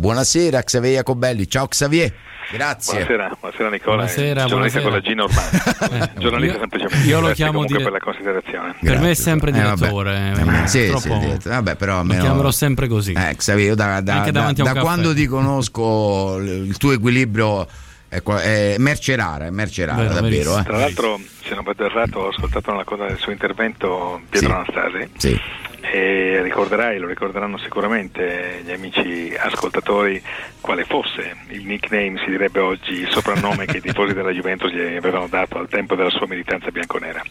Buonasera 0.00 0.62
Xavier 0.62 0.94
Jacobelli, 0.98 1.48
ciao 1.48 1.66
Xavier. 1.66 2.14
Grazie. 2.52 2.92
Buonasera, 3.04 3.36
buonasera 3.40 3.68
Nicola. 3.68 3.94
Buonasera, 3.96 4.44
giornalista 4.44 4.80
buonasera. 4.80 4.82
con 4.84 4.92
la 4.92 5.00
G 5.00 5.88
normale. 5.90 6.12
giornalista 6.22 6.54
io- 6.54 6.60
semplicemente. 6.60 7.08
io 7.08 7.14
lo 7.16 7.18
Grazie 7.26 7.34
chiamo 7.34 7.52
comunque 7.52 7.76
dire- 7.78 7.90
per 7.90 7.92
la 7.92 8.04
considerazione. 8.04 8.74
Per 8.78 8.88
me 8.90 8.94
è 8.94 8.98
Grazie. 9.00 9.14
sempre 9.16 9.50
Eh, 9.50 9.52
vabbè. 9.60 9.74
direttore. 9.74 10.32
Eh, 10.38 10.44
ma- 10.44 10.66
sì, 10.68 10.86
troppo- 10.86 11.00
sì, 11.00 11.18
direttore. 11.18 11.54
Vabbè, 11.56 11.74
però 11.74 11.92
Lo 11.94 11.98
almeno- 11.98 12.20
chiamerò 12.22 12.50
sempre 12.52 12.86
così. 12.86 13.12
Eh, 13.12 13.34
Xavier, 13.34 13.66
io 13.66 13.74
da, 13.74 14.00
da- 14.00 14.14
Anche 14.14 14.30
da- 14.30 14.38
davanti 14.38 14.60
a 14.60 14.64
un 14.66 14.72
da 14.72 14.80
quando 14.80 15.12
ti 15.14 15.26
conosco 15.26 16.36
il 16.38 16.76
tuo 16.76 16.92
equilibrio 16.92 17.66
è, 18.08 18.22
è 18.22 18.76
merce 18.78 19.16
rara, 19.16 19.46
è 19.46 19.50
merce 19.50 19.84
rara, 19.84 20.02
Vero, 20.02 20.14
davvero. 20.14 20.58
Eh. 20.58 20.62
Tra 20.62 20.76
l'altro, 20.78 21.18
se 21.42 21.54
non 21.56 21.64
vado 21.64 21.84
errato, 21.84 22.20
ho 22.20 22.28
ascoltato 22.28 22.70
una 22.70 22.84
cosa 22.84 23.06
del 23.06 23.18
suo 23.18 23.32
intervento, 23.32 24.20
Pietro 24.30 24.48
Sì. 24.48 24.54
Anastasi, 24.54 25.10
Sì. 25.16 25.40
E 25.90 26.40
ricorderai, 26.42 26.98
lo 26.98 27.06
ricorderanno 27.06 27.58
sicuramente 27.58 28.62
gli 28.64 28.70
amici 28.72 29.34
ascoltatori, 29.38 30.22
quale 30.60 30.84
fosse 30.84 31.36
il 31.48 31.64
nickname, 31.64 32.20
si 32.24 32.30
direbbe 32.30 32.60
oggi, 32.60 32.92
il 32.92 33.08
soprannome 33.10 33.64
che 33.66 33.78
i 33.78 33.80
tifosi 33.80 34.12
della 34.12 34.30
Juventus 34.30 34.70
gli 34.70 34.80
avevano 34.80 35.28
dato 35.28 35.58
al 35.58 35.68
tempo 35.68 35.94
della 35.94 36.10
sua 36.10 36.26
militanza 36.26 36.70
bianconera. 36.70 37.22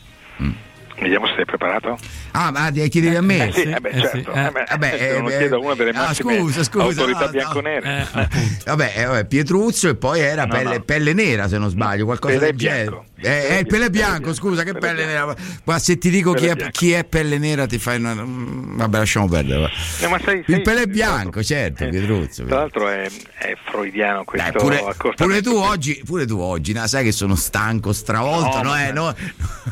Mm. 0.41 0.51
Vediamo 0.99 1.27
se 1.27 1.33
sei 1.35 1.45
preparato. 1.45 1.95
Ah, 2.31 2.49
ma 2.49 2.71
ti 2.71 2.87
chiedi 2.89 3.15
a 3.15 3.21
me? 3.21 3.49
Eh 3.49 3.51
sì, 3.51 3.61
sì, 3.61 3.69
eh 3.69 3.79
beh, 3.79 3.89
eh 3.89 3.99
certo. 3.99 4.31
eh. 4.33 4.45
Eh 4.45 4.49
beh, 4.49 4.63
Vabbè, 4.67 4.97
se 4.97 5.19
non 5.19 5.31
eh, 5.31 5.37
chiedo 5.37 5.55
a 5.55 5.59
una 5.59 5.75
delle 5.75 5.91
ah, 5.91 6.01
massime 6.01 6.37
scusa, 6.39 6.63
scusa, 6.63 6.83
autorità 6.85 7.19
no, 7.19 7.25
no. 7.25 7.31
bianconere. 7.31 7.87
Eh, 7.87 8.19
appunto. 8.19 8.63
Vabbè, 8.65 8.93
eh, 8.95 9.05
vabbè, 9.05 9.25
Pietruzzo 9.25 9.89
e 9.89 9.95
poi 9.95 10.21
era 10.21 10.45
No, 10.45 10.55
pelle, 10.55 10.77
no. 10.77 10.83
pelle 10.83 11.13
nera 11.13 11.47
se 11.47 11.59
non 11.59 11.69
sbaglio, 11.69 12.05
qualcosa 12.05 12.39
Pelle 12.39 12.45
del 12.47 12.55
bianco. 12.55 13.05
Eh, 13.19 13.47
è 13.47 13.57
il 13.59 13.65
pelle 13.65 13.89
bianco, 13.89 14.33
scusa, 14.33 14.63
che 14.63 14.73
pelle 14.73 15.05
nera. 15.05 15.35
Ma 15.63 15.79
se 15.79 15.97
ti 15.97 16.09
dico 16.09 16.33
chi 16.33 16.45
Pelle 16.47 16.65
è, 16.67 16.71
chi 16.71 16.91
è 16.91 17.03
pelle 17.03 17.37
nera 17.37 17.65
ti 17.65 17.79
fai 17.79 17.97
una... 17.97 18.13
mm, 18.13 18.77
Vabbè, 18.77 18.97
lasciamo 18.99 19.27
perdere. 19.27 19.61
va. 19.61 19.69
No, 20.01 20.09
ma 20.09 20.19
sai- 20.23 20.43
Il 20.47 20.61
pelle 20.61 20.83
tra 20.83 20.91
bianco, 20.91 21.43
certo, 21.43 21.83
eh, 21.83 21.89
Pietruzzo. 21.89 22.45
Tra 22.45 22.57
l'altro 22.57 22.87
è, 22.87 23.09
è 23.37 23.55
freudiano 23.65 24.23
questo 24.23 24.51
Dai, 24.51 24.61
pure, 24.61 25.13
pure 25.15 25.41
tu 25.41 25.55
oggi, 25.55 26.01
pure 26.05 26.25
tu 26.27 26.37
oggi, 26.39 26.73
no, 26.73 26.85
sai 26.87 27.03
che 27.03 27.11
sono 27.11 27.35
stanco, 27.35 27.91
stravolto, 27.93 28.61
No, 28.61 28.69
no, 28.69 28.77
eh, 28.77 28.91
no? 28.91 29.15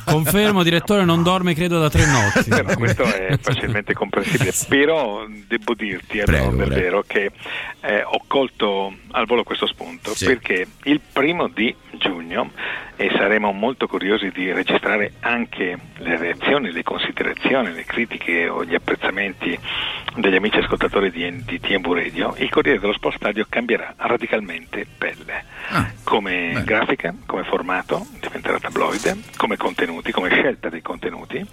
Confermo, 0.05 0.63
direttore, 0.63 1.05
non 1.05 1.23
dorme 1.23 1.53
credo 1.53 1.79
da 1.79 1.89
tre 1.89 2.05
notti. 2.05 2.49
Eh, 2.55 2.63
ma 2.63 2.75
questo 2.75 3.03
è 3.03 3.38
facilmente 3.41 3.93
comprensibile, 3.93 4.51
però 4.67 5.25
devo 5.47 5.73
dirti, 5.75 6.21
Prego, 6.23 6.49
prego. 6.55 6.73
vero, 6.73 7.03
che 7.05 7.31
eh, 7.81 8.01
ho 8.03 8.23
colto 8.27 8.93
al 9.11 9.25
volo 9.25 9.43
questo 9.43 9.67
spunto 9.67 10.16
Sì. 10.16 10.25
perché 10.25 10.66
il 10.83 11.01
primo 11.11 11.47
di 11.49 11.73
giugno 11.97 12.51
e 12.95 13.09
saremo 13.15 13.51
molto 13.51 13.88
curiosi 13.88 14.29
di 14.29 14.51
registrare 14.51 15.13
anche 15.19 15.77
le 15.97 16.17
reazioni, 16.17 16.71
le 16.71 16.83
considerazioni, 16.83 17.73
le 17.73 17.83
critiche 17.85 18.47
o 18.47 18.63
gli 18.63 18.75
apprezzamenti 18.75 19.57
degli 20.15 20.35
amici 20.35 20.57
ascoltatori 20.57 21.11
di, 21.11 21.43
di 21.43 21.59
TMV 21.59 21.93
Radio, 21.93 22.33
il 22.38 22.49
Corriere 22.49 22.79
dello 22.79 22.93
Sport 22.93 23.17
Stadio 23.17 23.45
cambierà 23.49 23.93
radicalmente 23.97 24.85
pelle. 24.97 25.43
Ah, 25.69 25.91
come 26.03 26.51
bene. 26.53 26.63
grafica, 26.63 27.13
come 27.25 27.43
formato, 27.43 28.05
diventerà 28.19 28.59
tabloide, 28.59 29.17
come 29.35 29.57
contenuti, 29.57 30.11
come 30.11 30.29
scelta 30.29 30.69
dei 30.69 30.81
contenuti 30.81 31.45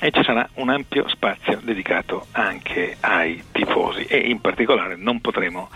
e 0.00 0.10
ci 0.10 0.22
sarà 0.22 0.48
un 0.54 0.70
ampio 0.70 1.08
spazio 1.08 1.60
dedicato 1.62 2.26
anche 2.32 2.96
ai 3.00 3.42
tifosi 3.52 4.04
e 4.04 4.18
in 4.18 4.40
particolare 4.40 4.96
non 4.96 5.20
potremo 5.20 5.68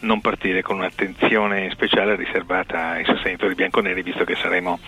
non 0.00 0.20
partire 0.20 0.62
con 0.62 0.76
un'attenzione 0.76 1.70
speciale 1.70 2.16
riservata 2.16 2.90
ai 2.90 3.04
sostenitori 3.04 3.54
bianconeri 3.54 4.02
visto 4.02 4.24
che 4.24 4.36
saremo 4.36 4.78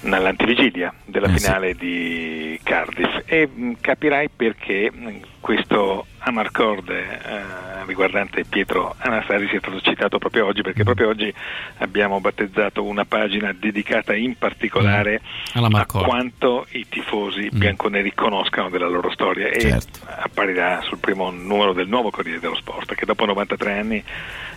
nell'antivigilia 0.00 0.92
della 1.04 1.28
Eh 1.28 1.38
finale 1.38 1.74
di 1.74 2.58
Cardiff. 2.62 3.22
E 3.24 3.46
mh, 3.46 3.72
capirai 3.80 4.28
perché 4.28 4.90
mh, 4.92 5.20
questo 5.44 6.06
Amarcord 6.20 6.88
eh, 6.88 7.84
riguardante 7.84 8.46
Pietro 8.48 8.94
Anastasi 8.96 9.46
sia 9.48 9.58
stato 9.58 9.78
citato 9.82 10.16
proprio 10.16 10.46
oggi 10.46 10.62
perché 10.62 10.84
proprio 10.84 11.08
oggi 11.08 11.30
abbiamo 11.80 12.18
battezzato 12.18 12.82
una 12.82 13.04
pagina 13.04 13.52
dedicata 13.52 14.14
in 14.14 14.38
particolare 14.38 15.20
Alla 15.52 15.68
a 15.70 15.84
quanto 15.84 16.66
i 16.70 16.86
tifosi 16.88 17.50
Mm. 17.54 17.58
bianconeri 17.58 18.14
conoscano 18.14 18.70
della 18.70 18.88
loro 18.88 19.10
storia 19.10 19.48
e 19.48 19.60
Certo. 19.60 19.98
apparirà 20.06 20.80
sul 20.80 20.96
primo 20.96 21.30
numero 21.30 21.74
del 21.74 21.88
nuovo 21.88 22.08
Corriere 22.10 22.40
dello 22.40 22.56
Sport 22.56 22.94
che 22.94 23.04
dopo 23.04 23.26
93 23.26 23.78
anni 23.78 24.02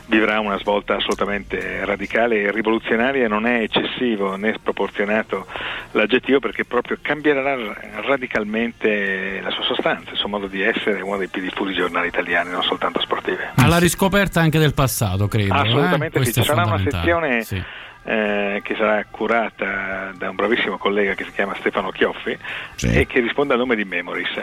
vivrà 0.08 0.40
una 0.40 0.58
svolta 0.58 0.96
assolutamente 0.96 1.84
radicale 1.84 2.44
e 2.44 2.52
rivoluzionaria 2.52 3.28
non 3.28 3.46
è 3.46 3.60
eccessivo 3.62 4.38
né 4.38 4.54
sproporzionato 4.54 5.46
l'aggettivo 5.92 6.40
perché 6.40 6.64
proprio 6.64 6.98
cambierà 7.02 7.58
radicalmente 8.06 9.42
la 9.42 9.50
sua 9.50 9.64
sostanza, 9.64 10.12
il 10.12 10.18
suo 10.18 10.30
modo 10.30 10.48
di 10.48 10.62
essere, 10.62 10.77
uno 11.02 11.18
dei 11.18 11.28
più 11.28 11.42
diffusi 11.42 11.74
giornali 11.74 12.08
italiani, 12.08 12.50
non 12.52 12.64
soltanto 12.64 13.00
sportivi. 13.02 13.38
Alla 13.56 13.78
riscoperta 13.80 14.40
anche 14.42 14.60
del 14.60 14.74
passato, 14.74 15.28
credo. 15.28 15.54
eh? 15.54 15.58
Assolutamente 15.58 16.18
sì, 16.18 16.24
Questo 16.24 16.42
ci 16.42 16.48
sarà 16.48 16.66
una 16.66 16.78
sezione 16.80 17.44
Sì. 17.44 17.64
eh, 18.04 18.62
che 18.64 18.76
sarà 18.78 19.04
curata 19.10 20.12
da 20.16 20.30
un 20.30 20.36
bravissimo 20.36 20.78
collega 20.78 21.14
che 21.16 21.24
si 21.26 21.32
chiama 21.32 21.56
Stefano 21.60 21.90
Chioffi 21.92 22.38
Sì. 22.76 22.94
e 22.94 23.06
che 23.08 23.20
risponde 23.20 23.54
al 23.54 23.60
nome 23.60 23.76
di 23.76 23.84
Memories, 23.86 24.42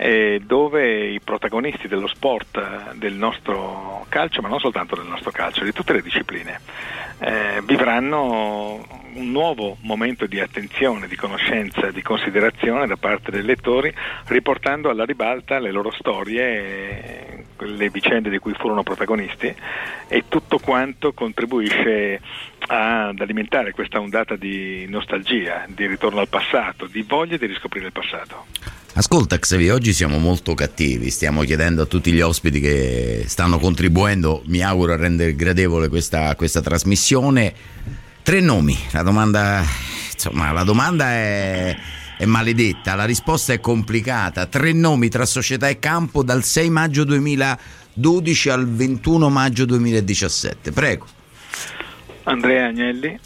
eh, 0.00 0.40
dove 0.44 1.08
i 1.08 1.20
protagonisti 1.20 1.88
dello 1.88 2.06
sport, 2.06 2.56
eh, 2.56 2.96
del 2.96 3.14
nostro 3.14 4.06
calcio, 4.08 4.40
ma 4.40 4.48
non 4.48 4.60
soltanto 4.60 4.94
del 4.94 5.06
nostro 5.06 5.32
calcio, 5.32 5.64
di 5.64 5.72
tutte 5.72 5.92
le 5.92 6.02
discipline, 6.02 6.60
eh, 7.18 7.60
vivranno 7.64 8.86
un 9.14 9.30
nuovo 9.32 9.76
momento 9.80 10.26
di 10.26 10.38
attenzione, 10.38 11.08
di 11.08 11.16
conoscenza, 11.16 11.90
di 11.90 12.00
considerazione 12.00 12.86
da 12.86 12.96
parte 12.96 13.32
dei 13.32 13.42
lettori, 13.42 13.92
riportando 14.26 14.88
alla 14.88 15.04
ribalta 15.04 15.58
le 15.58 15.72
loro 15.72 15.90
storie, 15.90 17.46
le 17.58 17.90
vicende 17.90 18.30
di 18.30 18.38
cui 18.38 18.54
furono 18.54 18.84
protagonisti 18.84 19.52
e 20.06 20.24
tutto 20.28 20.58
quanto 20.58 21.12
contribuisce 21.12 22.20
ad 22.68 23.18
alimentare 23.18 23.72
questa 23.72 23.98
ondata 23.98 24.36
di 24.36 24.86
nostalgia, 24.88 25.64
di 25.66 25.88
ritorno 25.88 26.20
al 26.20 26.28
passato, 26.28 26.86
di 26.86 27.02
voglia 27.02 27.36
di 27.36 27.46
riscoprire 27.46 27.86
il 27.86 27.92
passato. 27.92 28.46
Ascolta 28.98 29.38
Xavier, 29.38 29.74
oggi 29.74 29.92
siamo 29.92 30.18
molto 30.18 30.54
cattivi, 30.54 31.10
stiamo 31.10 31.42
chiedendo 31.42 31.82
a 31.82 31.86
tutti 31.86 32.10
gli 32.10 32.20
ospiti 32.20 32.58
che 32.58 33.22
stanno 33.28 33.60
contribuendo, 33.60 34.42
mi 34.46 34.60
auguro 34.60 34.92
a 34.92 34.96
rendere 34.96 35.36
gradevole 35.36 35.86
questa, 35.86 36.34
questa 36.34 36.60
trasmissione. 36.60 37.54
Tre 38.24 38.40
nomi, 38.40 38.76
la 38.90 39.02
domanda, 39.02 39.62
insomma, 40.12 40.50
la 40.50 40.64
domanda 40.64 41.12
è, 41.12 41.76
è 42.16 42.24
maledetta, 42.24 42.96
la 42.96 43.04
risposta 43.04 43.52
è 43.52 43.60
complicata. 43.60 44.46
Tre 44.46 44.72
nomi 44.72 45.08
tra 45.08 45.26
società 45.26 45.68
e 45.68 45.78
campo 45.78 46.24
dal 46.24 46.42
6 46.42 46.68
maggio 46.68 47.04
2012 47.04 48.48
al 48.50 48.68
21 48.68 49.30
maggio 49.30 49.64
2017. 49.64 50.72
Prego. 50.72 51.06
Andrea 52.24 52.66
Agnelli, 52.66 53.16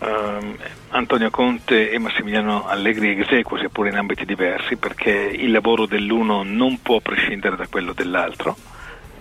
ehm, 0.00 0.56
Antonio 0.90 1.30
Conte 1.30 1.90
e 1.90 1.98
Massimiliano 1.98 2.66
Allegri 2.66 3.18
esequo, 3.20 3.58
seppur 3.58 3.86
in 3.86 3.96
ambiti 3.96 4.24
diversi, 4.24 4.76
perché 4.76 5.10
il 5.10 5.50
lavoro 5.50 5.86
dell'uno 5.86 6.42
non 6.42 6.80
può 6.82 7.00
prescindere 7.00 7.56
da 7.56 7.66
quello 7.68 7.92
dell'altro, 7.92 8.56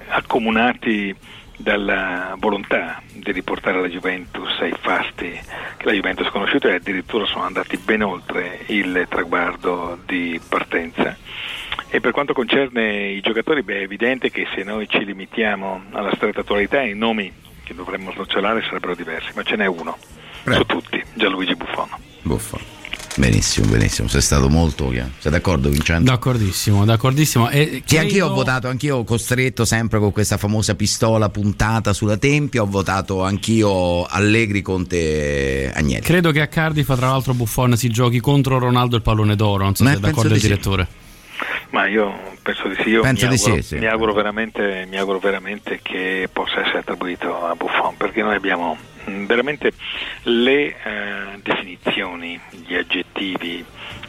accomunati 0.07 1.15
dalla 1.59 2.35
volontà 2.39 3.01
di 3.11 3.31
riportare 3.33 3.81
la 3.81 3.89
Juventus 3.89 4.49
ai 4.61 4.73
fasti 4.79 5.29
che 5.29 5.85
la 5.85 5.91
Juventus 5.91 6.27
ha 6.27 6.31
conosciuto 6.31 6.69
e 6.69 6.75
addirittura 6.75 7.25
sono 7.25 7.43
andati 7.43 7.77
ben 7.77 8.01
oltre 8.01 8.61
il 8.67 9.05
traguardo 9.09 9.99
di 10.05 10.39
partenza. 10.47 11.17
E 11.89 11.99
per 11.99 12.11
quanto 12.11 12.33
concerne 12.33 13.09
i 13.09 13.19
giocatori, 13.19 13.63
beh, 13.63 13.79
è 13.79 13.81
evidente 13.81 14.29
che 14.29 14.47
se 14.55 14.63
noi 14.63 14.87
ci 14.87 15.03
limitiamo 15.03 15.83
alla 15.91 16.13
stretta 16.15 16.41
attualità, 16.41 16.81
i 16.81 16.95
nomi 16.95 17.31
che 17.63 17.75
dovremmo 17.75 18.11
snocciolare 18.11 18.61
sarebbero 18.61 18.95
diversi, 18.95 19.31
ma 19.35 19.43
ce 19.43 19.55
n'è 19.55 19.65
uno 19.65 19.97
Prego. 20.43 20.59
su 20.59 20.65
tutti, 20.65 21.03
Gianluigi 21.15 21.55
Buffon. 21.55 21.87
Buffon. 22.23 22.59
Benissimo, 23.19 23.67
benissimo, 23.67 24.07
sei 24.07 24.21
stato 24.21 24.47
molto 24.47 24.87
chiaro. 24.89 25.09
Sei 25.17 25.29
d'accordo 25.29 25.67
Vincenzo? 25.67 26.03
D'accordissimo, 26.09 26.85
d'accordissimo. 26.85 27.49
E 27.49 27.81
Sì, 27.83 27.97
anch'io 27.97 28.27
ho 28.27 28.33
votato, 28.33 28.69
anch'io 28.69 29.03
costretto 29.03 29.65
sempre 29.65 29.99
con 29.99 30.13
questa 30.13 30.37
famosa 30.37 30.73
pistola 30.75 31.27
puntata 31.27 31.91
sulla 31.91 32.15
tempia, 32.15 32.61
ho 32.61 32.65
votato 32.65 33.21
anch'io 33.23 34.05
Allegri, 34.05 34.61
Conte, 34.61 35.69
Agnelli. 35.75 36.01
Credo 36.01 36.31
che 36.31 36.39
a 36.39 36.47
Cardiff, 36.47 36.95
tra 36.95 37.09
l'altro, 37.09 37.33
Buffon 37.33 37.75
si 37.75 37.89
giochi 37.89 38.21
contro 38.21 38.57
Ronaldo 38.57 38.95
il 38.95 39.01
pallone 39.01 39.35
d'oro. 39.35 39.65
Non 39.65 39.75
so 39.75 39.83
Ma 39.83 39.91
se 39.91 39.97
è 39.97 39.99
d'accordo 39.99 40.33
il 40.33 40.39
sì. 40.39 40.47
Ma 41.71 41.85
io 41.85 42.11
penso 42.41 42.67
di 42.67 42.75
sì, 42.81 42.89
io 42.89 43.01
Penso 43.01 43.27
mi, 43.27 43.35
di 43.35 43.41
auguro, 43.41 43.61
sì, 43.61 43.67
sì. 43.67 43.77
mi 43.77 43.85
auguro 43.85 44.13
veramente, 44.13 44.85
mi 44.89 44.97
auguro 44.97 45.19
veramente 45.19 45.79
che 45.83 46.27
possa 46.31 46.61
essere 46.61 46.79
attribuito 46.79 47.45
a 47.45 47.55
Buffon, 47.55 47.95
perché 47.95 48.23
noi 48.23 48.35
abbiamo 48.35 48.75
veramente 49.05 49.71
le 50.23 50.67
eh, 50.67 50.75
definizioni, 51.43 52.39
gli 52.65 52.75
aggettivi, 52.75 53.63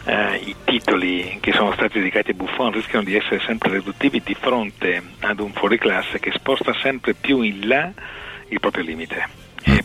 eh, 0.04 0.36
i 0.36 0.56
titoli 0.64 1.38
che 1.40 1.52
sono 1.52 1.72
stati 1.72 1.98
dedicati 1.98 2.30
a 2.30 2.34
Buffon 2.34 2.72
rischiano 2.72 3.04
di 3.04 3.14
essere 3.14 3.40
sempre 3.40 3.72
riduttivi 3.72 4.22
di 4.24 4.34
fronte 4.34 5.02
ad 5.20 5.40
un 5.40 5.52
fuoriclasse 5.52 6.18
che 6.18 6.32
sposta 6.32 6.72
sempre 6.80 7.14
più 7.14 7.42
in 7.42 7.68
là 7.68 7.92
il 8.48 8.58
proprio 8.58 8.84
limite. 8.84 9.39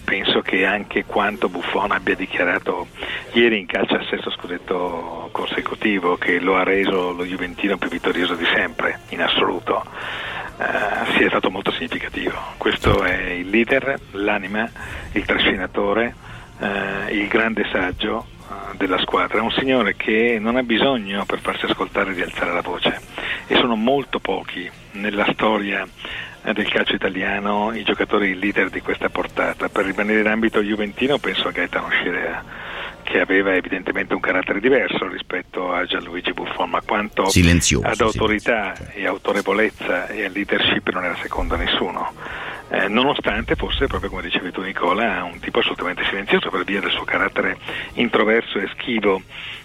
Penso 0.05 0.41
che 0.41 0.65
anche 0.65 1.03
quanto 1.03 1.49
Buffon 1.49 1.91
abbia 1.91 2.15
dichiarato 2.15 2.87
ieri 3.33 3.57
in 3.57 3.65
calcio 3.65 3.95
al 3.95 4.05
sesto 4.05 4.29
scudetto 4.29 5.29
consecutivo 5.31 6.15
che 6.15 6.39
lo 6.39 6.55
ha 6.55 6.63
reso 6.63 7.11
lo 7.11 7.25
Juventino 7.25 7.77
più 7.77 7.89
vittorioso 7.89 8.35
di 8.35 8.45
sempre, 8.45 8.99
in 9.09 9.21
assoluto, 9.21 9.83
uh, 10.57 11.17
sia 11.17 11.27
stato 11.27 11.49
molto 11.49 11.71
significativo. 11.71 12.37
Questo 12.57 13.03
è 13.03 13.31
il 13.31 13.49
leader, 13.49 13.99
l'anima, 14.11 14.69
il 15.13 15.25
trascinatore, 15.25 16.13
uh, 16.59 17.11
il 17.11 17.27
grande 17.27 17.67
saggio 17.71 18.27
uh, 18.47 18.77
della 18.77 18.99
squadra, 18.99 19.41
un 19.41 19.51
signore 19.51 19.95
che 19.95 20.37
non 20.39 20.55
ha 20.55 20.63
bisogno 20.63 21.25
per 21.25 21.39
farsi 21.39 21.65
ascoltare 21.65 22.13
di 22.13 22.21
alzare 22.21 22.53
la 22.53 22.61
voce 22.61 23.01
e 23.47 23.55
sono 23.55 23.75
molto 23.75 24.19
pochi 24.19 24.69
nella 24.91 25.25
storia 25.31 25.87
del 26.53 26.69
calcio 26.69 26.93
italiano 26.93 27.73
i 27.73 27.83
giocatori 27.83 28.37
leader 28.37 28.69
di 28.69 28.81
questa 28.81 29.09
portata. 29.09 29.69
Per 29.69 29.85
rimanere 29.85 30.19
in 30.19 30.27
ambito 30.27 30.61
juventino 30.61 31.17
penso 31.17 31.47
a 31.47 31.51
Gaetano 31.51 31.89
Scirea 31.89 32.43
che 33.05 33.19
aveva 33.19 33.53
evidentemente 33.53 34.15
un 34.15 34.19
carattere 34.19 34.59
diverso 34.59 35.07
rispetto 35.07 35.71
a 35.71 35.85
Gianluigi 35.85 36.33
Buffon, 36.33 36.71
ma 36.71 36.81
quanto 36.81 37.29
silenzioso, 37.29 37.85
ad 37.85 38.01
autorità 38.01 38.73
silenzioso. 38.73 38.99
e 38.99 39.05
autorevolezza 39.05 40.07
e 40.07 40.25
a 40.25 40.29
leadership 40.29 40.89
non 40.89 41.05
era 41.05 41.15
secondo 41.21 41.53
a 41.53 41.57
nessuno. 41.57 42.13
Eh, 42.67 42.87
nonostante 42.87 43.55
fosse, 43.55 43.85
proprio 43.85 44.09
come 44.09 44.23
dicevi 44.23 44.51
tu 44.51 44.61
Nicola, 44.61 45.23
un 45.23 45.39
tipo 45.39 45.59
assolutamente 45.59 46.03
silenzioso 46.05 46.49
per 46.49 46.63
via 46.63 46.79
del 46.81 46.89
suo 46.89 47.03
carattere 47.03 47.57
introverso 47.93 48.57
e 48.57 48.67
schivo 48.73 49.21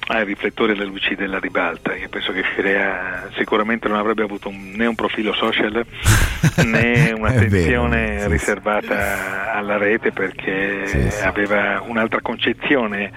ai 0.08 0.24
riflettori 0.24 0.72
alle 0.72 0.84
luci 0.84 1.14
della 1.14 1.38
ribalta. 1.38 1.94
Io 1.94 2.08
penso 2.08 2.32
che 2.32 2.42
Firea 2.42 3.30
sicuramente 3.36 3.88
non 3.88 3.96
avrebbe 3.96 4.22
avuto 4.22 4.48
un, 4.48 4.72
né 4.74 4.86
un 4.86 4.94
profilo 4.94 5.32
social 5.32 5.84
né 6.64 7.12
un'attenzione 7.16 8.06
vero, 8.16 8.28
riservata 8.28 9.54
alla 9.54 9.78
rete 9.78 10.12
perché 10.12 10.86
sì, 10.86 11.10
sì. 11.10 11.22
aveva 11.22 11.82
un'altra 11.86 12.20
concezione, 12.20 13.12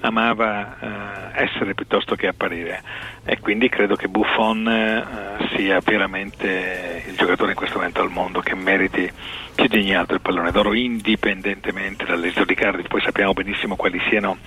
amava 0.00 0.76
uh, 0.78 0.86
essere 1.34 1.74
piuttosto 1.74 2.14
che 2.14 2.26
apparire 2.26 2.82
e 3.24 3.38
quindi 3.40 3.68
credo 3.68 3.96
che 3.96 4.08
Buffon 4.08 4.66
uh, 4.66 5.56
sia 5.56 5.80
veramente 5.80 7.04
il 7.06 7.16
giocatore 7.16 7.50
in 7.50 7.56
questo 7.56 7.78
momento 7.78 8.02
al 8.02 8.10
mondo 8.10 8.40
che 8.40 8.54
meriti 8.54 9.10
più 9.54 9.66
di 9.66 9.78
ogni 9.78 9.94
altro 9.94 10.14
il 10.14 10.20
pallone 10.20 10.50
d'oro 10.50 10.74
indipendentemente 10.74 12.04
dall'esito 12.04 12.44
di 12.44 12.54
Cardiff, 12.54 12.88
poi 12.88 13.00
sappiamo 13.00 13.32
benissimo 13.32 13.76
quali 13.76 14.00
siano 14.08 14.38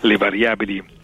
le 0.00 0.16
variabili 0.16 0.96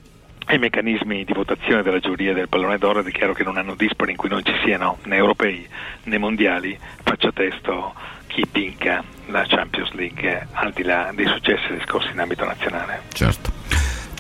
i 0.53 0.59
meccanismi 0.59 1.25
di 1.25 1.33
votazione 1.33 1.83
della 1.83 2.01
giuria 2.01 2.35
del 2.35 2.49
pallone 2.49 2.79
d'oro 2.79 3.03
dichiaro 3.03 3.33
che 3.33 3.45
non 3.45 3.57
hanno 3.57 3.75
dispari 3.75 4.11
in 4.11 4.17
cui 4.17 4.29
non 4.29 4.45
ci 4.45 4.55
siano 4.63 4.99
né 5.05 5.17
europei 5.17 5.67
né 6.05 6.19
mondiali, 6.19 6.79
faccio 7.03 7.33
testo 7.33 7.95
chi 8.27 8.45
vinca 8.51 9.03
la 9.27 9.45
Champions 9.47 9.93
League 9.93 10.49
al 10.53 10.73
di 10.73 10.83
là 10.83 11.11
dei 11.15 11.27
successi 11.27 11.73
discorsi 11.73 12.11
in 12.13 12.21
ambito 12.21 12.45
nazionale. 12.45 13.03
Certo. 13.13 13.54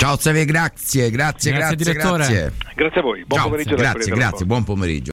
Ciao 0.05 0.19
Xavier, 0.19 0.45
grazie, 0.45 1.09
grazie, 1.09 1.51
grazie, 1.51 1.77
grazie, 1.77 1.95
grazie. 1.95 2.53
Grazie 2.77 3.01
a 3.01 3.03
voi, 3.03 3.25
buon 3.25 3.41
Ciao, 3.41 3.49
pomeriggio. 3.49 3.75
Grazie, 3.75 4.13
grazie, 4.13 4.45
buon 4.45 4.65
pomeriggio. 4.65 5.03